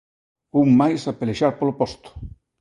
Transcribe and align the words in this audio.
Un 0.61 0.67
máis 0.79 1.01
a 1.11 1.13
pelexar 1.19 1.51
polo 1.59 1.77
posto. 1.79 2.09